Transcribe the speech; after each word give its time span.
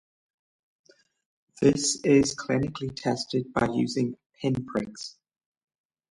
This 1.61 2.01
is 2.03 2.33
clinically 2.35 2.91
tested 2.95 3.53
by 3.53 3.67
using 3.67 4.17
pin 4.33 4.65
pricks. 4.65 5.19